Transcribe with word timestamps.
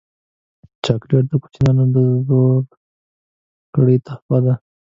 چاکلېټ 0.83 1.23
د 1.29 1.33
کوچنیانو 1.41 1.85
د 1.95 1.97
زوکړې 2.27 3.95
تحفه 4.05 4.37
ده. 4.45 4.53